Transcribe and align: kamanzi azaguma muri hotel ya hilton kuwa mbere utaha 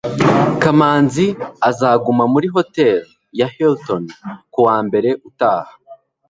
kamanzi 0.61 1.25
azaguma 1.69 2.23
muri 2.33 2.47
hotel 2.55 2.97
ya 3.39 3.47
hilton 3.55 4.03
kuwa 4.53 4.77
mbere 4.87 5.09
utaha 5.27 5.73